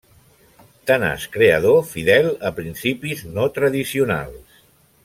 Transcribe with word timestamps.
Tenaç 0.91 1.27
creador 1.35 1.77
fidel 1.91 2.33
a 2.51 2.53
principis 2.61 3.23
no 3.39 3.47
tradicionals. 3.61 4.63